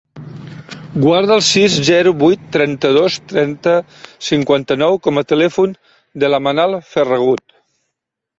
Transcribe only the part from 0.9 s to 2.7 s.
Guarda el sis, zero, vuit,